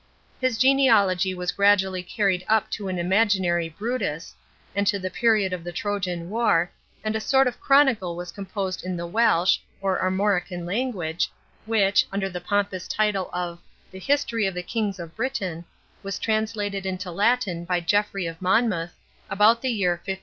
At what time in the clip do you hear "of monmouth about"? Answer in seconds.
18.25-19.61